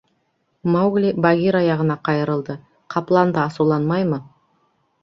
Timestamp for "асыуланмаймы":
3.47-4.23